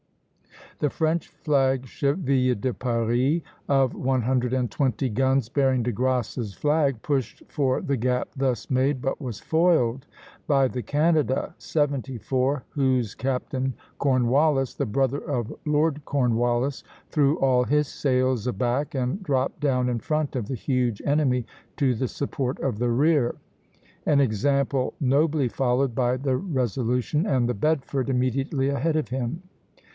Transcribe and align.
The 0.79 0.89
French 0.89 1.27
flag 1.27 1.85
ship, 1.85 2.17
"Ville 2.17 2.55
de 2.55 2.73
Paris," 2.73 3.41
of 3.69 3.93
one 3.93 4.23
hundred 4.23 4.51
and 4.51 4.71
twenty 4.71 5.09
guns, 5.09 5.47
bearing 5.47 5.83
De 5.83 5.91
Grasse's 5.91 6.55
flag, 6.55 7.03
pushed 7.03 7.43
for 7.49 7.81
the 7.81 7.95
gap 7.97 8.29
thus 8.35 8.67
made, 8.71 8.99
but 8.99 9.21
was 9.21 9.39
foiled 9.39 10.07
by 10.47 10.67
the 10.67 10.81
"Canada," 10.81 11.53
seventy 11.59 12.17
four, 12.17 12.63
whose 12.69 13.13
captain, 13.13 13.75
Cornwallis, 13.99 14.73
the 14.73 14.87
brother 14.87 15.19
of 15.19 15.53
Lord 15.67 16.03
Cornwallis, 16.03 16.83
threw 17.11 17.37
all 17.37 17.63
his 17.65 17.87
sails 17.87 18.47
aback, 18.47 18.95
and 18.95 19.21
dropped 19.21 19.59
down 19.59 19.87
in 19.87 19.99
front 19.99 20.35
of 20.35 20.47
the 20.47 20.55
huge 20.55 20.99
enemy 21.05 21.45
to 21.77 21.93
the 21.93 22.07
support 22.07 22.57
of 22.59 22.79
the 22.79 22.89
rear, 22.89 23.35
an 24.07 24.19
example 24.19 24.95
nobly 24.99 25.47
followed 25.47 25.93
by 25.93 26.17
the 26.17 26.37
"Resolution" 26.37 27.27
and 27.27 27.47
the 27.47 27.53
"Bedford" 27.53 28.09
immediately 28.09 28.69
ahead 28.69 28.95
of 28.95 29.09
him 29.09 29.43
(a). 29.43 29.49